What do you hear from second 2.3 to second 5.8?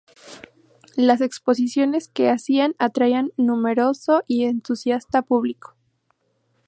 hacía atraían numeroso y entusiasta público.